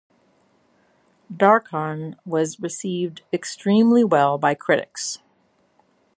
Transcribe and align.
"Darkon" 1.31 2.15
was 2.25 2.59
received 2.59 3.21
extremely 3.31 4.03
well 4.03 4.39
by 4.39 4.55
critics. 4.55 5.19